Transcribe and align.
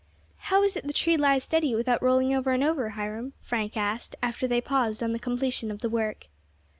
"How 0.37 0.63
is 0.63 0.75
it 0.75 0.87
the 0.87 0.93
tree 0.93 1.15
lies 1.15 1.43
steady 1.43 1.75
without 1.75 2.01
rolling 2.01 2.33
over 2.33 2.53
and 2.53 2.63
over, 2.63 2.89
Hiram?" 2.89 3.33
Frank 3.39 3.77
asked, 3.77 4.15
after 4.23 4.47
they 4.47 4.59
paused 4.59 5.03
on 5.03 5.11
the 5.13 5.19
completion 5.19 5.69
of 5.69 5.81
the 5.81 5.89
work. 5.91 6.25